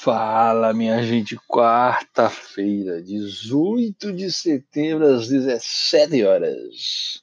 Fala, 0.00 0.72
minha 0.72 1.02
gente, 1.02 1.36
quarta-feira, 1.48 3.02
18 3.02 4.12
de 4.12 4.30
setembro, 4.30 5.04
às 5.04 5.26
17 5.26 6.24
horas. 6.24 7.20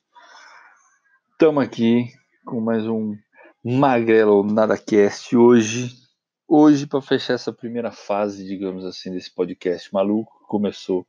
Estamos 1.31 1.63
aqui 1.63 2.12
com 2.46 2.59
mais 2.59 2.85
um 2.85 3.15
Magrelo 3.63 4.44
NadaCast 4.44 5.37
hoje. 5.37 5.96
Hoje, 6.46 6.85
para 6.85 7.01
fechar 7.01 7.35
essa 7.35 7.53
primeira 7.53 7.94
fase, 7.94 8.46
digamos 8.46 8.83
assim, 8.83 9.10
desse 9.10 9.33
podcast 9.33 9.94
maluco, 9.94 10.37
que 10.39 10.46
começou 10.46 11.07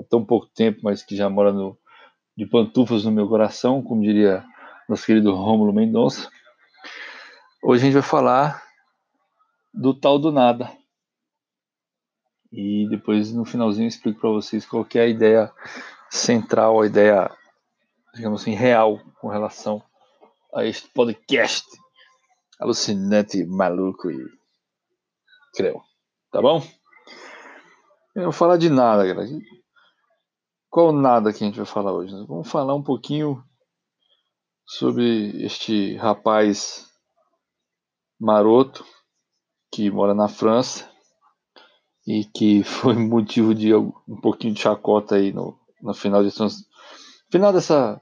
há 0.00 0.02
tão 0.02 0.24
pouco 0.24 0.46
tempo, 0.46 0.80
mas 0.82 1.02
que 1.02 1.14
já 1.14 1.28
mora 1.28 1.52
no, 1.52 1.76
de 2.34 2.46
pantufas 2.46 3.04
no 3.04 3.12
meu 3.12 3.28
coração, 3.28 3.82
como 3.82 4.00
diria 4.00 4.42
nosso 4.88 5.04
querido 5.04 5.34
Rômulo 5.34 5.74
Mendonça. 5.74 6.30
Hoje 7.62 7.82
a 7.82 7.84
gente 7.84 7.94
vai 7.94 8.02
falar 8.02 8.62
do 9.74 9.92
tal 9.92 10.18
do 10.18 10.32
nada. 10.32 10.80
E 12.52 12.86
depois 12.90 13.32
no 13.32 13.46
finalzinho 13.46 13.86
eu 13.86 13.88
explico 13.88 14.20
para 14.20 14.30
vocês 14.30 14.66
qual 14.66 14.86
é 14.94 15.00
a 15.00 15.06
ideia 15.06 15.50
central, 16.10 16.82
a 16.82 16.86
ideia, 16.86 17.30
digamos 18.14 18.42
assim, 18.42 18.52
real 18.52 19.00
com 19.18 19.28
relação 19.28 19.82
a 20.54 20.64
este 20.64 20.86
podcast 20.90 21.66
alucinante, 22.60 23.42
maluco 23.46 24.10
e 24.10 24.18
creu. 25.54 25.82
Tá 26.30 26.42
bom? 26.42 26.62
Eu 28.14 28.22
não 28.22 28.24
vou 28.24 28.32
falar 28.32 28.58
de 28.58 28.68
nada, 28.68 29.06
galera. 29.06 29.30
Qual 30.68 30.92
nada 30.92 31.32
que 31.32 31.42
a 31.42 31.46
gente 31.46 31.56
vai 31.56 31.66
falar 31.66 31.92
hoje? 31.92 32.12
Vamos 32.26 32.50
falar 32.50 32.74
um 32.74 32.82
pouquinho 32.82 33.42
sobre 34.66 35.42
este 35.42 35.96
rapaz 35.96 36.86
maroto 38.20 38.84
que 39.70 39.90
mora 39.90 40.14
na 40.14 40.28
França 40.28 40.91
e 42.06 42.24
que 42.24 42.62
foi 42.64 42.94
motivo 42.94 43.54
de 43.54 43.74
um 43.74 44.20
pouquinho 44.20 44.54
de 44.54 44.60
chacota 44.60 45.16
aí 45.16 45.32
no, 45.32 45.58
no 45.80 45.94
final, 45.94 46.22
de 46.24 46.34
trans, 46.34 46.66
final 47.30 47.52
dessa, 47.52 48.00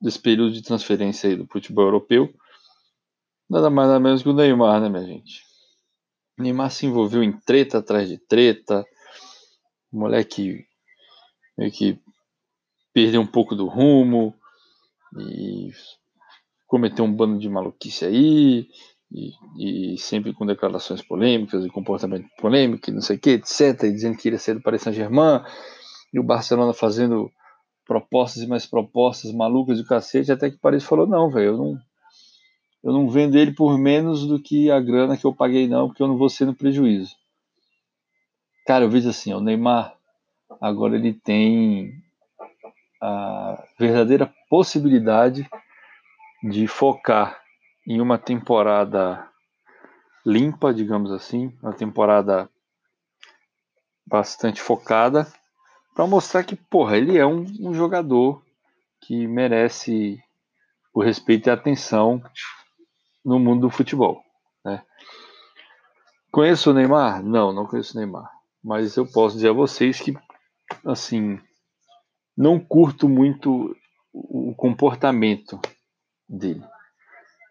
desse 0.00 0.18
período 0.18 0.52
de 0.52 0.62
transferência 0.62 1.28
aí 1.28 1.36
do 1.36 1.46
futebol 1.46 1.84
europeu. 1.84 2.32
Nada 3.48 3.70
mais 3.70 3.88
nada 3.88 4.00
menos 4.00 4.22
que 4.22 4.28
o 4.28 4.34
Neymar, 4.34 4.80
né, 4.80 4.88
minha 4.88 5.04
gente? 5.04 5.42
O 6.38 6.42
Neymar 6.42 6.70
se 6.70 6.86
envolveu 6.86 7.22
em 7.22 7.32
treta 7.32 7.78
atrás 7.78 8.08
de 8.08 8.18
treta. 8.18 8.84
O 9.90 9.98
moleque 9.98 10.66
meio 11.56 11.72
que 11.72 11.98
perdeu 12.92 13.20
um 13.20 13.26
pouco 13.26 13.54
do 13.54 13.66
rumo 13.66 14.34
e 15.18 15.70
cometeu 16.66 17.04
um 17.04 17.12
bando 17.12 17.38
de 17.38 17.48
maluquice 17.48 18.04
aí 18.04 18.68
e, 19.10 19.94
e, 19.94 19.98
sempre 19.98 20.34
com 20.34 20.44
declarações 20.44 21.02
polêmicas 21.02 21.64
e 21.64 21.70
comportamento 21.70 22.28
polêmico 22.38 22.90
não 22.90 23.00
sei 23.00 23.16
o 23.16 23.18
que, 23.18 23.30
etc. 23.30 23.84
E 23.84 23.92
dizendo 23.92 24.16
que 24.16 24.28
iria 24.28 24.38
ser 24.38 24.54
do 24.54 24.62
Paris 24.62 24.82
Saint-Germain 24.82 25.42
e 26.12 26.20
o 26.20 26.22
Barcelona 26.22 26.74
fazendo 26.74 27.30
propostas 27.86 28.42
e 28.42 28.46
mais 28.46 28.66
propostas 28.66 29.32
malucas 29.32 29.78
de 29.78 29.84
cacete, 29.84 30.30
até 30.30 30.50
que 30.50 30.56
o 30.56 30.60
Paris 30.60 30.84
falou: 30.84 31.06
não, 31.06 31.30
velho, 31.30 31.46
eu 31.46 31.56
não, 31.56 31.78
eu 32.84 32.92
não 32.92 33.08
vendo 33.08 33.38
ele 33.38 33.54
por 33.54 33.78
menos 33.78 34.26
do 34.26 34.40
que 34.40 34.70
a 34.70 34.78
grana 34.78 35.16
que 35.16 35.24
eu 35.24 35.34
paguei, 35.34 35.66
não, 35.66 35.88
porque 35.88 36.02
eu 36.02 36.08
não 36.08 36.18
vou 36.18 36.28
ser 36.28 36.44
no 36.44 36.54
prejuízo. 36.54 37.16
Cara, 38.66 38.84
eu 38.84 38.90
vejo 38.90 39.08
assim: 39.08 39.32
o 39.32 39.40
Neymar 39.40 39.94
agora 40.60 40.96
ele 40.96 41.14
tem 41.14 41.92
a 43.00 43.64
verdadeira 43.78 44.32
possibilidade 44.50 45.48
de 46.42 46.66
focar 46.66 47.40
em 47.88 48.02
uma 48.02 48.18
temporada 48.18 49.26
limpa, 50.24 50.74
digamos 50.74 51.10
assim, 51.10 51.56
uma 51.62 51.72
temporada 51.72 52.50
bastante 54.06 54.60
focada, 54.60 55.26
para 55.94 56.06
mostrar 56.06 56.44
que, 56.44 56.54
porra, 56.54 56.98
ele 56.98 57.16
é 57.16 57.24
um, 57.24 57.46
um, 57.60 57.72
jogador 57.72 58.44
que 59.00 59.26
merece 59.26 60.22
o 60.92 61.02
respeito 61.02 61.46
e 61.46 61.50
a 61.50 61.54
atenção 61.54 62.22
no 63.24 63.38
mundo 63.38 63.62
do 63.62 63.70
futebol. 63.70 64.22
Né? 64.62 64.82
Conheço 66.30 66.70
o 66.70 66.74
Neymar? 66.74 67.24
Não, 67.24 67.54
não 67.54 67.66
conheço 67.66 67.96
o 67.96 68.00
Neymar. 68.00 68.30
Mas 68.62 68.98
eu 68.98 69.06
posso 69.06 69.36
dizer 69.36 69.48
a 69.48 69.54
vocês 69.54 69.98
que, 69.98 70.14
assim, 70.84 71.40
não 72.36 72.60
curto 72.60 73.08
muito 73.08 73.74
o 74.12 74.54
comportamento 74.54 75.58
dele. 76.28 76.62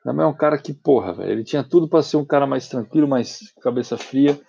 Também 0.07 0.23
é 0.23 0.29
um 0.29 0.33
cara 0.33 0.57
que, 0.57 0.73
porra, 0.73 1.11
velho, 1.11 1.31
ele 1.33 1.43
tinha 1.43 1.61
tudo 1.61 1.85
para 1.85 2.01
ser 2.01 2.15
um 2.15 2.23
cara 2.23 2.47
mais 2.47 2.69
tranquilo, 2.69 3.09
mais 3.09 3.53
cabeça 3.61 3.97
fria, 3.97 4.39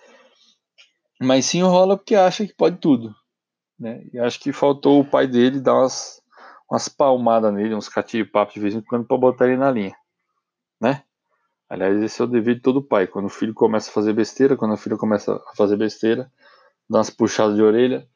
mas 1.19 1.47
se 1.47 1.57
enrola 1.57 1.97
porque 1.97 2.15
acha 2.15 2.47
que 2.47 2.53
pode 2.53 2.77
tudo, 2.77 3.13
né? 3.77 4.01
E 4.13 4.19
acho 4.19 4.39
que 4.39 4.53
faltou 4.53 5.01
o 5.01 5.05
pai 5.05 5.27
dele 5.27 5.59
dar 5.59 5.73
umas, 5.73 6.21
umas 6.71 6.87
palmadas 6.87 7.53
nele, 7.53 7.75
uns 7.75 7.89
papo 8.31 8.53
de 8.53 8.59
vez 8.61 8.73
em 8.73 8.79
quando 8.79 9.05
para 9.05 9.17
botar 9.17 9.47
ele 9.47 9.57
na 9.57 9.69
linha, 9.69 9.93
né? 10.79 11.03
Aliás, 11.69 12.01
esse 12.01 12.21
é 12.21 12.23
o 12.23 12.27
dever 12.27 12.55
de 12.55 12.61
todo 12.61 12.81
pai. 12.81 13.05
Quando 13.05 13.25
o 13.25 13.29
filho 13.29 13.53
começa 13.53 13.89
a 13.89 13.93
fazer 13.93 14.13
besteira, 14.13 14.55
quando 14.55 14.75
a 14.75 14.77
filha 14.77 14.95
começa 14.95 15.35
a 15.45 15.55
fazer 15.57 15.75
besteira, 15.75 16.31
dá 16.89 16.99
umas 16.99 17.09
puxadas 17.09 17.57
de 17.57 17.61
orelha, 17.61 18.07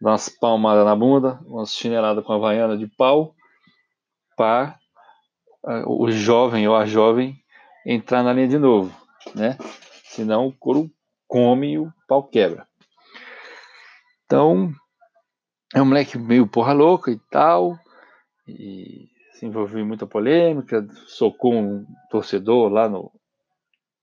dá 0.00 0.10
umas 0.10 0.28
palmadas 0.28 0.84
na 0.84 0.94
bunda, 0.94 1.40
umas 1.46 1.74
chineladas 1.74 2.24
com 2.24 2.32
a 2.32 2.38
vaiana 2.38 2.78
de 2.78 2.86
pau, 2.86 3.34
para 4.36 4.78
o 5.64 6.10
jovem 6.10 6.66
ou 6.66 6.74
a 6.74 6.84
jovem 6.84 7.36
entrar 7.86 8.22
na 8.22 8.32
linha 8.32 8.48
de 8.48 8.58
novo, 8.58 8.94
né? 9.34 9.56
Senão 10.04 10.46
o 10.46 10.52
couro 10.52 10.90
come 11.26 11.72
e 11.72 11.78
o 11.78 11.92
pau 12.06 12.24
quebra. 12.24 12.66
Então, 14.24 14.72
é 15.74 15.80
um 15.80 15.86
moleque 15.86 16.18
meio 16.18 16.46
porra 16.46 16.72
louca 16.72 17.10
e 17.10 17.18
tal, 17.30 17.78
e 18.46 19.08
se 19.32 19.46
envolveu 19.46 19.80
em 19.80 19.86
muita 19.86 20.06
polêmica, 20.06 20.86
socou 21.06 21.54
um 21.54 21.86
torcedor 22.10 22.70
lá 22.70 22.88
no, 22.88 23.10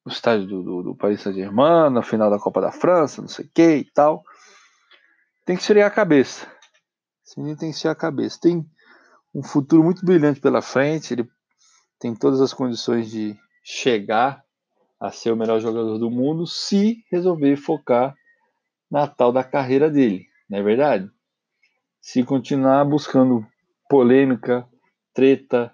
no 0.06 0.12
estádio 0.12 0.48
do, 0.48 0.64
do, 0.64 0.84
do 0.84 0.96
Paris 0.96 1.22
Saint-Germain, 1.22 1.90
na 1.92 2.02
final 2.02 2.30
da 2.30 2.40
Copa 2.40 2.62
da 2.62 2.72
França, 2.72 3.22
não 3.22 3.30
sei 3.30 3.46
o 3.46 3.50
que 3.54 3.76
e 3.78 3.92
tal. 3.92 4.24
Tem 5.46 5.56
que 5.56 5.64
tirar 5.64 5.88
a 5.88 5.92
cabeça. 5.92 6.48
Esse 7.26 7.40
menino 7.40 7.58
tem 7.58 7.72
que 7.72 7.78
tirar 7.78 7.94
a 7.94 7.96
cabeça. 7.96 8.40
Tem 8.42 8.66
um 9.34 9.44
futuro 9.44 9.84
muito 9.84 10.06
brilhante 10.06 10.40
pela 10.40 10.62
frente, 10.62 11.14
ele 11.14 11.30
tem 12.00 12.16
todas 12.16 12.40
as 12.42 12.54
condições 12.54 13.12
de 13.12 13.38
chegar 13.64 14.44
a 15.00 15.12
ser 15.12 15.32
o 15.32 15.36
melhor 15.36 15.60
jogador 15.60 15.98
do 15.98 16.10
mundo 16.10 16.48
se 16.48 17.04
resolver 17.12 17.56
focar 17.56 18.16
na 18.90 19.08
tal 19.08 19.32
da 19.32 19.44
carreira 19.44 19.90
dele, 19.90 20.26
não 20.50 20.60
é 20.60 20.64
verdade? 20.64 21.10
Se 22.02 22.24
continuar 22.24 22.84
buscando 22.86 23.46
polêmica, 23.90 24.68
treta 25.14 25.74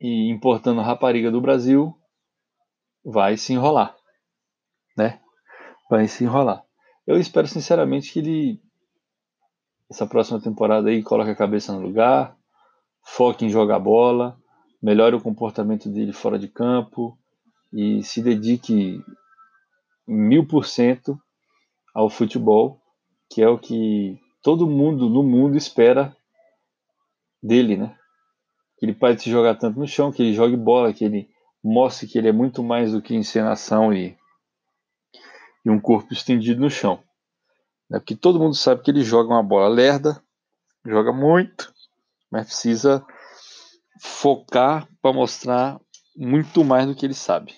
e 0.00 0.30
importando 0.30 0.80
rapariga 0.80 1.30
do 1.30 1.40
Brasil, 1.40 1.94
vai 3.04 3.36
se 3.36 3.52
enrolar, 3.52 3.96
né? 4.96 5.20
Vai 5.90 6.06
se 6.06 6.24
enrolar. 6.24 6.62
Eu 7.06 7.18
espero 7.18 7.48
sinceramente 7.48 8.12
que 8.12 8.18
ele 8.20 8.62
essa 9.90 10.06
próxima 10.06 10.40
temporada 10.40 10.88
aí 10.88 11.02
coloque 11.02 11.30
a 11.30 11.36
cabeça 11.36 11.72
no 11.72 11.80
lugar, 11.80 12.36
foque 13.02 13.44
em 13.44 13.50
jogar 13.50 13.80
bola, 13.80 14.39
melhore 14.82 15.16
o 15.16 15.20
comportamento 15.20 15.88
dele 15.88 16.12
fora 16.12 16.38
de 16.38 16.48
campo 16.48 17.18
e 17.72 18.02
se 18.02 18.22
dedique 18.22 19.02
mil 20.06 20.46
por 20.46 20.66
cento 20.66 21.20
ao 21.94 22.08
futebol, 22.08 22.80
que 23.28 23.42
é 23.42 23.48
o 23.48 23.58
que 23.58 24.18
todo 24.42 24.66
mundo 24.66 25.08
no 25.08 25.22
mundo 25.22 25.56
espera 25.56 26.16
dele, 27.42 27.76
né? 27.76 27.96
Que 28.78 28.86
ele 28.86 28.94
pare 28.94 29.14
de 29.14 29.22
se 29.22 29.30
jogar 29.30 29.56
tanto 29.56 29.78
no 29.78 29.86
chão, 29.86 30.10
que 30.10 30.22
ele 30.22 30.32
jogue 30.32 30.56
bola, 30.56 30.92
que 30.92 31.04
ele 31.04 31.28
mostre 31.62 32.06
que 32.06 32.18
ele 32.18 32.28
é 32.28 32.32
muito 32.32 32.62
mais 32.62 32.92
do 32.92 33.02
que 33.02 33.14
encenação 33.14 33.92
e, 33.92 34.16
e 35.64 35.70
um 35.70 35.78
corpo 35.78 36.12
estendido 36.12 36.60
no 36.60 36.70
chão. 36.70 37.02
Né? 37.88 37.98
Porque 37.98 38.16
todo 38.16 38.38
mundo 38.38 38.54
sabe 38.54 38.82
que 38.82 38.90
ele 38.90 39.02
joga 39.02 39.28
uma 39.28 39.42
bola 39.42 39.68
lerda, 39.68 40.22
joga 40.84 41.12
muito, 41.12 41.72
mas 42.30 42.46
precisa 42.46 43.04
focar 44.00 44.88
para 45.00 45.12
mostrar 45.12 45.80
muito 46.16 46.64
mais 46.64 46.86
do 46.86 46.94
que 46.94 47.04
ele 47.06 47.14
sabe. 47.14 47.54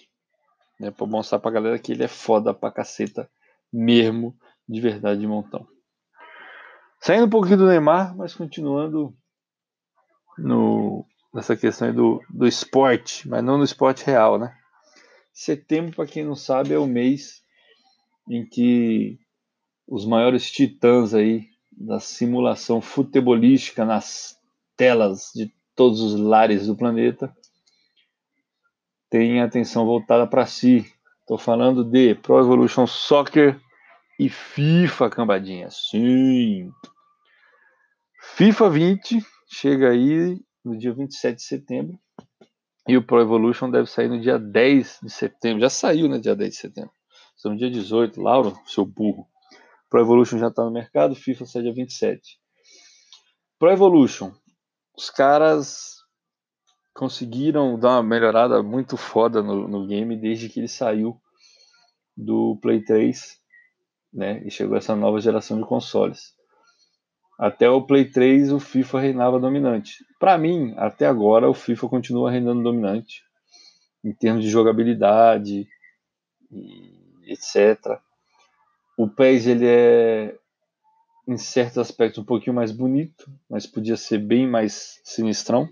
Né, 0.78 0.90
para 0.90 1.06
mostrar 1.06 1.38
para 1.38 1.50
a 1.50 1.54
galera 1.54 1.78
que 1.78 1.92
ele 1.92 2.02
é 2.02 2.08
foda 2.08 2.52
pra 2.52 2.72
caceta 2.72 3.30
mesmo, 3.72 4.36
de 4.68 4.80
verdade, 4.80 5.20
de 5.20 5.26
montão. 5.26 5.66
Saindo 7.00 7.26
um 7.26 7.30
pouquinho 7.30 7.58
do 7.58 7.66
Neymar, 7.66 8.16
mas 8.16 8.34
continuando 8.34 9.16
no, 10.38 11.04
nessa 11.32 11.56
questão 11.56 11.92
do, 11.94 12.20
do 12.28 12.46
esporte, 12.46 13.28
mas 13.28 13.42
não 13.42 13.58
no 13.58 13.64
esporte 13.64 14.04
real, 14.04 14.38
né? 14.38 14.56
Setembro, 15.32 15.96
para 15.96 16.06
quem 16.06 16.24
não 16.24 16.36
sabe, 16.36 16.74
é 16.74 16.78
o 16.78 16.86
mês 16.86 17.42
em 18.28 18.44
que 18.46 19.18
os 19.86 20.06
maiores 20.06 20.50
titãs 20.50 21.14
aí 21.14 21.48
da 21.70 21.98
simulação 21.98 22.80
futebolística 22.80 23.84
nas 23.84 24.36
telas 24.76 25.30
de 25.34 25.52
todos 25.74 26.00
os 26.00 26.18
lares 26.18 26.66
do 26.66 26.76
planeta 26.76 27.34
têm 29.10 29.40
atenção 29.40 29.84
voltada 29.84 30.26
para 30.26 30.46
si. 30.46 30.90
Tô 31.26 31.38
falando 31.38 31.84
de 31.84 32.14
Pro 32.16 32.38
Evolution 32.38 32.86
Soccer 32.86 33.60
e 34.18 34.28
FIFA, 34.28 35.10
cambadinha. 35.10 35.68
Sim. 35.70 36.70
FIFA 38.36 38.70
20 38.70 39.26
chega 39.48 39.90
aí 39.90 40.40
no 40.64 40.78
dia 40.78 40.92
27 40.92 41.36
de 41.36 41.42
setembro. 41.42 41.98
E 42.88 42.96
o 42.96 43.02
Pro 43.02 43.20
Evolution 43.20 43.70
deve 43.70 43.88
sair 43.88 44.08
no 44.08 44.20
dia 44.20 44.38
10 44.38 45.00
de 45.02 45.10
setembro. 45.10 45.60
Já 45.60 45.70
saiu, 45.70 46.08
né? 46.08 46.18
Dia 46.18 46.34
10 46.34 46.50
de 46.50 46.56
setembro. 46.56 46.90
São 47.36 47.54
dia 47.54 47.70
18. 47.70 48.20
Laura, 48.20 48.52
seu 48.66 48.84
burro. 48.84 49.26
Pro 49.88 50.00
Evolution 50.00 50.38
já 50.38 50.48
está 50.48 50.64
no 50.64 50.70
mercado, 50.70 51.14
FIFA 51.14 51.44
sai 51.44 51.62
dia 51.62 51.74
27. 51.74 52.38
Pro 53.58 53.70
Evolution, 53.70 54.32
os 54.96 55.10
caras 55.10 56.02
conseguiram 56.94 57.78
dar 57.78 57.96
uma 57.96 58.02
melhorada 58.02 58.62
muito 58.62 58.96
foda 58.96 59.42
no, 59.42 59.66
no 59.66 59.86
game 59.86 60.16
desde 60.16 60.48
que 60.48 60.60
ele 60.60 60.68
saiu 60.68 61.20
do 62.16 62.58
Play 62.60 62.84
3, 62.84 63.40
né? 64.12 64.42
E 64.44 64.50
chegou 64.50 64.76
essa 64.76 64.94
nova 64.94 65.20
geração 65.20 65.58
de 65.58 65.66
consoles. 65.66 66.34
Até 67.38 67.68
o 67.68 67.82
Play 67.82 68.04
3 68.04 68.52
o 68.52 68.60
FIFA 68.60 69.00
reinava 69.00 69.40
dominante. 69.40 70.04
Para 70.20 70.36
mim, 70.36 70.74
até 70.76 71.06
agora 71.06 71.48
o 71.48 71.54
FIFA 71.54 71.88
continua 71.88 72.30
reinando 72.30 72.62
dominante 72.62 73.24
em 74.04 74.12
termos 74.12 74.44
de 74.44 74.50
jogabilidade 74.50 75.66
etc. 77.26 77.98
O 78.96 79.08
PES 79.08 79.46
ele 79.46 79.66
é 79.66 80.38
em 81.26 81.36
certos 81.36 81.78
aspectos 81.78 82.22
um 82.22 82.24
pouquinho 82.24 82.54
mais 82.54 82.72
bonito, 82.72 83.30
mas 83.48 83.66
podia 83.66 83.96
ser 83.96 84.18
bem 84.18 84.46
mais 84.46 85.00
sinistrão. 85.04 85.68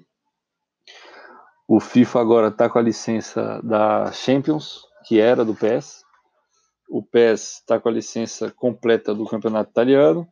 O 1.66 1.80
FIFA 1.80 2.20
agora 2.20 2.48
está 2.48 2.68
com 2.68 2.78
a 2.78 2.82
licença 2.82 3.60
da 3.62 4.10
Champions, 4.12 4.82
que 5.06 5.20
era 5.20 5.44
do 5.44 5.54
PES. 5.54 6.04
O 6.88 7.02
PES 7.02 7.58
está 7.58 7.78
com 7.78 7.88
a 7.88 7.92
licença 7.92 8.50
completa 8.50 9.14
do 9.14 9.24
campeonato 9.24 9.70
italiano 9.70 10.28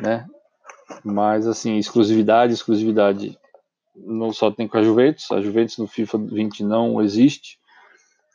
né? 0.00 0.26
Mas 1.04 1.46
assim, 1.46 1.76
exclusividade, 1.76 2.52
exclusividade 2.52 3.38
não 3.94 4.32
só 4.32 4.50
tem 4.50 4.68
com 4.68 4.76
a 4.76 4.82
Juventus, 4.82 5.30
a 5.30 5.40
Juventus 5.40 5.78
no 5.78 5.86
FIFA 5.86 6.18
20 6.18 6.62
não 6.64 7.02
existe. 7.02 7.58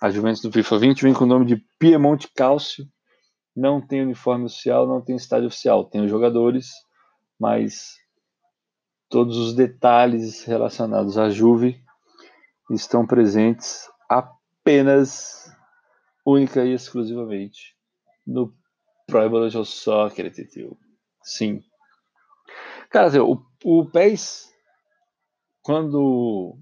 A 0.02 0.10
Juventus 0.10 0.44
no 0.44 0.52
FIFA 0.52 0.80
20 0.80 1.02
vem 1.04 1.14
com 1.14 1.24
o 1.24 1.28
nome 1.28 1.46
de 1.46 1.64
Piemonte 1.78 2.28
Calcio. 2.36 2.88
Não 3.56 3.82
tem 3.82 4.02
uniforme 4.02 4.46
oficial, 4.46 4.88
não 4.88 5.02
tem 5.02 5.16
estádio 5.16 5.48
oficial. 5.48 5.86
Tem 5.86 6.02
os 6.02 6.10
jogadores, 6.10 6.70
mas 7.40 7.98
todos 9.10 9.38
os 9.38 9.54
detalhes 9.54 10.44
relacionados 10.46 11.18
à 11.18 11.30
Juve 11.30 11.84
estão 12.70 13.06
presentes 13.06 13.90
apenas, 14.10 15.52
única 16.26 16.64
e 16.64 16.74
exclusivamente 16.74 17.76
no 18.26 18.54
Pro 19.08 19.24
Evolution 19.24 19.66
Soccer, 19.66 20.32
Titio. 20.32 20.78
Sim. 21.22 21.62
Cara, 22.90 23.08
assim, 23.08 23.20
o, 23.20 23.44
o 23.64 23.86
PES, 23.86 24.54
quando 25.62 26.58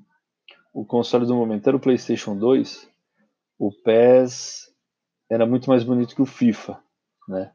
o 0.74 0.86
console 0.86 1.26
do 1.26 1.36
momento 1.36 1.68
era 1.68 1.78
o 1.78 1.80
PlayStation 1.80 2.36
2, 2.36 2.90
o 3.58 3.72
PES 3.72 4.69
era 5.30 5.46
muito 5.46 5.70
mais 5.70 5.84
bonito 5.84 6.16
que 6.16 6.22
o 6.22 6.26
FIFA, 6.26 6.80
né? 7.28 7.52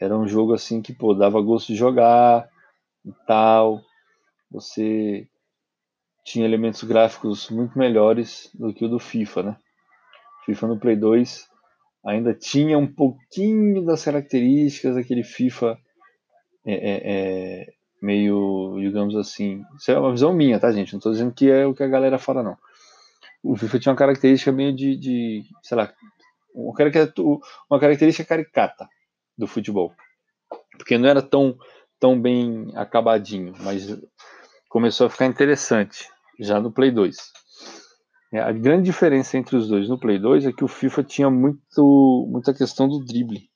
Era 0.00 0.16
um 0.16 0.28
jogo 0.28 0.54
assim 0.54 0.80
que, 0.80 0.92
pô, 0.92 1.12
dava 1.12 1.40
gosto 1.40 1.68
de 1.68 1.74
jogar 1.74 2.48
e 3.04 3.12
tal. 3.26 3.82
Você 4.50 5.28
tinha 6.24 6.44
elementos 6.44 6.84
gráficos 6.84 7.50
muito 7.50 7.78
melhores 7.78 8.50
do 8.54 8.72
que 8.72 8.84
o 8.84 8.88
do 8.88 8.98
FIFA, 8.98 9.42
né? 9.42 9.56
FIFA 10.44 10.66
no 10.68 10.78
Play 10.78 10.96
2 10.96 11.48
ainda 12.04 12.32
tinha 12.32 12.78
um 12.78 12.86
pouquinho 12.86 13.84
das 13.84 14.04
características 14.04 14.94
daquele 14.94 15.22
FIFA 15.22 15.78
é, 16.64 16.74
é, 16.74 17.00
é, 17.04 17.72
meio, 18.00 18.76
digamos 18.80 19.16
assim, 19.16 19.62
isso 19.76 19.90
é 19.90 19.98
uma 19.98 20.12
visão 20.12 20.32
minha, 20.32 20.58
tá, 20.58 20.70
gente? 20.72 20.92
Não 20.92 20.98
estou 20.98 21.12
dizendo 21.12 21.32
que 21.32 21.50
é 21.50 21.66
o 21.66 21.74
que 21.74 21.82
a 21.82 21.88
galera 21.88 22.18
fala, 22.18 22.42
não. 22.42 22.56
O 23.42 23.56
FIFA 23.56 23.78
tinha 23.78 23.92
uma 23.92 23.98
característica 23.98 24.52
meio 24.52 24.74
de, 24.74 24.96
de 24.96 25.44
sei 25.62 25.76
lá, 25.76 25.92
uma 26.58 27.80
característica 27.80 28.28
caricata 28.28 28.88
do 29.36 29.46
futebol. 29.46 29.92
Porque 30.76 30.98
não 30.98 31.08
era 31.08 31.22
tão, 31.22 31.56
tão 32.00 32.20
bem 32.20 32.72
acabadinho, 32.74 33.52
mas 33.60 33.86
começou 34.68 35.06
a 35.06 35.10
ficar 35.10 35.26
interessante 35.26 36.08
já 36.40 36.60
no 36.60 36.72
Play 36.72 36.90
2. 36.90 37.16
É, 38.32 38.40
a 38.40 38.52
grande 38.52 38.84
diferença 38.84 39.38
entre 39.38 39.56
os 39.56 39.68
dois 39.68 39.88
no 39.88 39.98
Play 39.98 40.18
2 40.18 40.46
é 40.46 40.52
que 40.52 40.64
o 40.64 40.68
FIFA 40.68 41.04
tinha 41.04 41.30
muito, 41.30 42.26
muita 42.28 42.52
questão 42.52 42.88
do 42.88 43.04
drible. 43.04 43.48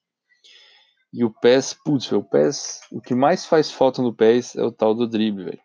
E 1.12 1.24
o 1.24 1.30
PES, 1.30 1.76
putz, 1.84 2.10
o 2.12 2.22
PES, 2.22 2.80
o 2.90 3.00
que 3.00 3.14
mais 3.14 3.44
faz 3.44 3.70
falta 3.70 4.00
no 4.00 4.14
PES 4.14 4.56
é 4.56 4.62
o 4.62 4.72
tal 4.72 4.94
do 4.94 5.06
drible, 5.06 5.44
velho. 5.44 5.60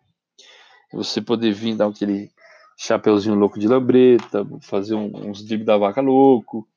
Você 0.94 1.22
poder 1.22 1.54
vir 1.54 1.75
dar 1.75 1.88
aquele 1.88 2.30
chapeuzinho 2.78 3.36
louco 3.36 3.57
de 3.57 3.68
lambreta, 3.68 4.45
fazer 4.62 4.95
um, 4.95 5.30
uns 5.30 5.44
dribles 5.44 5.66
da 5.66 5.78
vaca 5.78 6.01
louco 6.01 6.68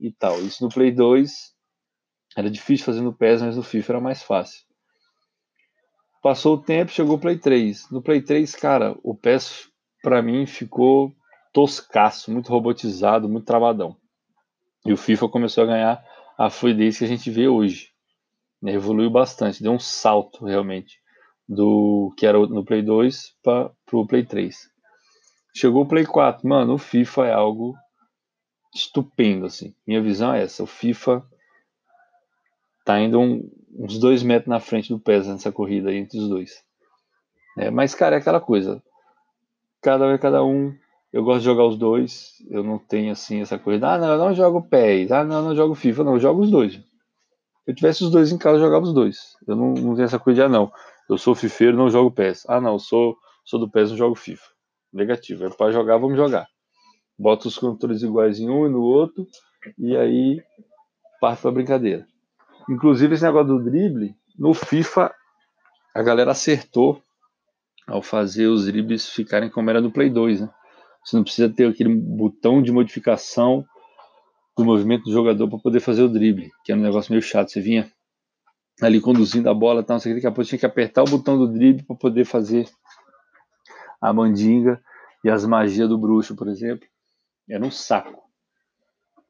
e 0.00 0.12
tal. 0.12 0.40
Isso 0.40 0.64
no 0.64 0.70
Play 0.70 0.92
2 0.92 1.30
era 2.36 2.50
difícil 2.50 2.86
fazer 2.86 3.00
no 3.00 3.12
PES, 3.12 3.42
mas 3.42 3.56
no 3.56 3.62
FIFA 3.62 3.92
era 3.94 4.00
mais 4.00 4.22
fácil. 4.22 4.62
Passou 6.22 6.54
o 6.54 6.62
tempo, 6.62 6.90
chegou 6.90 7.16
o 7.16 7.20
Play 7.20 7.38
3. 7.38 7.90
No 7.90 8.02
Play 8.02 8.22
3, 8.22 8.54
cara, 8.54 8.96
o 9.02 9.14
PES 9.14 9.70
para 10.02 10.22
mim 10.22 10.46
ficou 10.46 11.12
toscaço, 11.52 12.30
muito 12.30 12.50
robotizado, 12.50 13.28
muito 13.28 13.46
travadão. 13.46 13.96
E 14.84 14.92
o 14.92 14.96
FIFA 14.96 15.28
começou 15.28 15.64
a 15.64 15.66
ganhar 15.66 16.04
a 16.38 16.50
fluidez 16.50 16.98
que 16.98 17.04
a 17.04 17.08
gente 17.08 17.30
vê 17.30 17.48
hoje. 17.48 17.90
Né? 18.62 18.72
Evoluiu 18.72 19.10
bastante, 19.10 19.62
deu 19.62 19.72
um 19.72 19.78
salto 19.78 20.44
realmente 20.44 21.00
do 21.48 22.12
que 22.16 22.26
era 22.26 22.38
no 22.38 22.64
Play 22.64 22.82
2 22.82 23.34
para 23.42 23.72
o 23.92 24.06
Play 24.06 24.24
3. 24.24 24.56
Chegou 25.56 25.82
o 25.82 25.88
Play 25.88 26.04
4, 26.04 26.46
mano, 26.46 26.74
o 26.74 26.78
FIFA 26.78 27.26
é 27.26 27.32
algo 27.32 27.74
estupendo, 28.74 29.46
assim. 29.46 29.74
Minha 29.86 30.02
visão 30.02 30.32
é 30.32 30.42
essa, 30.42 30.62
o 30.62 30.66
FIFA 30.66 31.24
tá 32.84 32.98
indo 33.00 33.20
um, 33.20 33.50
uns 33.78 33.98
dois 33.98 34.22
metros 34.22 34.48
na 34.48 34.60
frente 34.60 34.88
do 34.88 34.98
PES 34.98 35.26
nessa 35.26 35.52
corrida 35.52 35.90
aí 35.90 35.96
entre 35.96 36.18
os 36.18 36.28
dois. 36.28 36.64
É, 37.58 37.70
mas, 37.70 37.94
cara, 37.94 38.16
é 38.16 38.18
aquela 38.18 38.40
coisa. 38.40 38.82
Cada 39.82 40.06
um 40.06 40.10
é 40.10 40.18
cada 40.18 40.44
um, 40.44 40.74
eu 41.12 41.24
gosto 41.24 41.40
de 41.40 41.44
jogar 41.44 41.64
os 41.64 41.76
dois. 41.76 42.34
Eu 42.50 42.62
não 42.62 42.78
tenho 42.78 43.12
assim 43.12 43.40
essa 43.40 43.58
coisa. 43.58 43.86
Ah, 43.86 43.98
não, 43.98 44.08
eu 44.08 44.18
não 44.18 44.34
jogo 44.34 44.62
PES. 44.62 45.10
Ah, 45.10 45.24
não, 45.24 45.36
eu 45.36 45.42
não 45.42 45.56
jogo 45.56 45.74
FIFA. 45.74 46.04
Não, 46.04 46.14
eu 46.14 46.20
jogo 46.20 46.42
os 46.42 46.50
dois. 46.50 46.74
Se 46.74 46.82
eu 47.66 47.74
tivesse 47.74 48.04
os 48.04 48.10
dois 48.10 48.32
em 48.32 48.38
casa, 48.38 48.56
eu 48.56 48.62
jogava 48.62 48.84
os 48.84 48.94
dois. 48.94 49.36
Eu 49.46 49.56
não, 49.56 49.74
não 49.74 49.94
tenho 49.94 50.04
essa 50.04 50.18
coisa 50.18 50.36
de, 50.36 50.42
ah, 50.42 50.48
não. 50.48 50.70
Eu 51.08 51.16
sou 51.16 51.34
fifeiro, 51.34 51.76
não 51.76 51.90
jogo 51.90 52.10
PES. 52.10 52.44
Ah, 52.48 52.60
não, 52.60 52.74
eu 52.74 52.78
sou, 52.78 53.16
sou 53.44 53.58
do 53.58 53.70
PES, 53.70 53.90
não 53.90 53.96
jogo 53.96 54.14
FIFA. 54.14 54.46
Negativo. 54.92 55.44
É 55.44 55.50
para 55.50 55.70
jogar, 55.72 55.98
vamos 55.98 56.16
jogar. 56.16 56.46
Bota 57.18 57.48
os 57.48 57.58
controles 57.58 58.02
iguais 58.02 58.38
em 58.38 58.48
um 58.48 58.66
e 58.66 58.70
no 58.70 58.80
outro. 58.80 59.26
E 59.76 59.96
aí 59.96 60.42
parte 61.20 61.42
pra 61.42 61.50
brincadeira. 61.50 62.06
Inclusive, 62.68 63.14
esse 63.14 63.24
negócio 63.24 63.48
do 63.48 63.64
drible, 63.64 64.14
no 64.38 64.54
FIFA, 64.54 65.12
a 65.94 66.02
galera 66.02 66.30
acertou 66.30 67.02
ao 67.86 68.02
fazer 68.02 68.46
os 68.46 68.66
dribles 68.66 69.08
ficarem 69.08 69.50
como 69.50 69.70
era 69.70 69.80
no 69.80 69.90
Play 69.90 70.10
2, 70.10 70.42
né? 70.42 70.50
Você 71.04 71.16
não 71.16 71.24
precisa 71.24 71.48
ter 71.48 71.66
aquele 71.66 71.94
botão 71.94 72.62
de 72.62 72.70
modificação 72.70 73.64
do 74.56 74.64
movimento 74.64 75.04
do 75.04 75.12
jogador 75.12 75.48
para 75.48 75.58
poder 75.58 75.80
fazer 75.80 76.02
o 76.02 76.08
drible, 76.08 76.50
que 76.64 76.72
é 76.72 76.74
um 76.74 76.80
negócio 76.80 77.10
meio 77.10 77.22
chato. 77.22 77.50
Você 77.50 77.60
vinha 77.60 77.90
ali 78.82 79.00
conduzindo 79.00 79.48
a 79.48 79.54
bola, 79.54 79.82
tá, 79.82 79.94
não 79.94 80.00
que, 80.00 80.14
daqui 80.14 80.26
a 80.26 80.30
pouco 80.30 80.48
tinha 80.48 80.58
que 80.58 80.66
apertar 80.66 81.02
o 81.02 81.10
botão 81.10 81.38
do 81.38 81.48
drible 81.48 81.82
para 81.84 81.96
poder 81.96 82.24
fazer 82.24 82.68
a 84.00 84.12
mandinga 84.12 84.80
e 85.24 85.30
as 85.30 85.46
magias 85.46 85.88
do 85.88 85.98
bruxo, 85.98 86.36
por 86.36 86.48
exemplo. 86.48 86.86
Era 87.48 87.64
um 87.64 87.70
saco. 87.70 88.22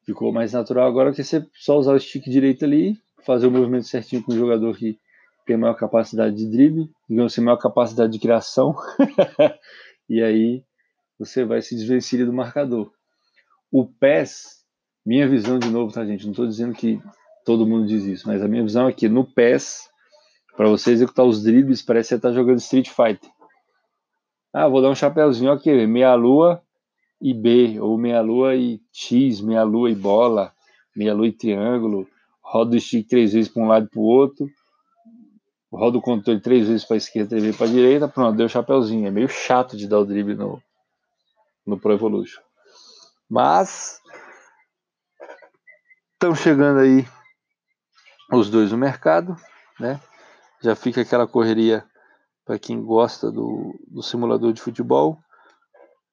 Ficou 0.05 0.33
mais 0.33 0.53
natural 0.53 0.89
agora 0.89 1.13
que 1.13 1.23
você 1.23 1.47
só 1.55 1.79
usar 1.79 1.93
o 1.93 2.01
stick 2.01 2.25
direito 2.25 2.65
ali, 2.65 2.99
fazer 3.25 3.47
o 3.47 3.51
movimento 3.51 3.87
certinho 3.87 4.23
com 4.23 4.33
o 4.33 4.37
jogador 4.37 4.77
que 4.77 4.99
tem 5.47 5.57
maior 5.57 5.75
capacidade 5.75 6.37
de 6.37 6.47
drible, 6.47 6.91
digamos 7.09 7.33
assim, 7.33 7.41
maior 7.41 7.59
capacidade 7.59 8.13
de 8.13 8.19
criação. 8.19 8.75
e 10.09 10.23
aí 10.23 10.65
você 11.19 11.45
vai 11.45 11.63
se 11.63 11.75
desvencilhar 11.75 12.27
do 12.27 12.33
marcador. 12.33 12.91
O 13.71 13.87
PES, 13.87 14.65
minha 15.05 15.29
visão 15.29 15.59
de 15.59 15.69
novo, 15.69 15.93
tá, 15.93 16.05
gente? 16.05 16.25
Não 16.25 16.33
estou 16.33 16.47
dizendo 16.47 16.75
que 16.75 17.01
todo 17.45 17.67
mundo 17.67 17.87
diz 17.87 18.05
isso, 18.05 18.27
mas 18.27 18.43
a 18.43 18.49
minha 18.49 18.63
visão 18.63 18.89
é 18.89 18.93
que 18.93 19.09
no 19.09 19.25
PES, 19.25 19.89
para 20.57 20.69
você 20.69 20.93
executar 20.93 21.25
os 21.25 21.43
dribles, 21.43 21.83
parece 21.83 22.09
que 22.09 22.09
você 22.11 22.17
está 22.17 22.33
jogando 22.33 22.59
Street 22.59 22.89
Fighter. 22.89 23.31
Ah, 24.53 24.69
vou 24.69 24.81
dar 24.83 24.91
um 24.91 24.95
chapéuzinho, 24.95 25.53
ok, 25.53 25.87
meia 25.87 26.15
lua 26.15 26.63
e 27.21 27.35
B, 27.35 27.81
ou 27.81 27.99
meia 27.99 28.21
lua 28.21 28.55
e 28.55 28.81
X, 28.93 29.41
meia 29.41 29.63
lua 29.63 29.91
e 29.91 29.95
bola, 29.95 30.53
meia 30.95 31.15
lua 31.15 31.27
e 31.27 31.33
triângulo, 31.33 32.07
roda 32.43 32.77
o 32.77 32.81
stick 32.81 33.09
três 33.09 33.33
vezes 33.33 33.51
para 33.51 33.63
um 33.63 33.69
lado 33.69 33.87
e 33.87 33.89
para 33.89 34.01
o 34.01 34.05
outro, 34.05 34.49
roda 35.73 35.99
o 35.99 36.03
controle 36.03 36.41
três 36.41 36.69
vezes 36.69 36.85
para 36.85 36.97
a 36.97 36.99
esquerda, 36.99 37.31
três 37.31 37.43
vezes 37.43 37.57
para 37.57 37.67
a 37.67 37.71
direita, 37.71 38.09
pronto, 38.09 38.37
deu 38.37 38.47
o 38.47 38.51
chapéuzinho. 38.51 39.07
É 39.07 39.11
meio 39.11 39.29
chato 39.29 39.77
de 39.77 39.87
dar 39.87 39.99
o 39.99 40.05
drible 40.05 40.35
no, 40.35 40.63
no 41.67 41.79
Pro 41.79 41.93
Evolution. 41.93 42.41
Mas 43.29 44.01
Estão 46.21 46.35
chegando 46.35 46.81
aí 46.81 47.07
os 48.33 48.51
dois 48.51 48.73
no 48.73 48.77
mercado, 48.77 49.37
né? 49.79 50.01
Já 50.61 50.75
fica 50.75 51.01
aquela 51.01 51.29
correria 51.29 51.87
para 52.45 52.59
quem 52.59 52.83
gosta 52.83 53.31
do, 53.31 53.79
do 53.87 54.03
simulador 54.03 54.53
de 54.53 54.61
futebol. 54.61 55.17